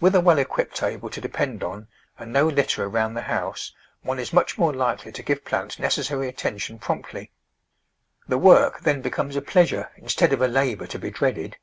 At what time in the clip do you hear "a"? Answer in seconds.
0.16-0.20, 9.36-9.40, 10.42-10.48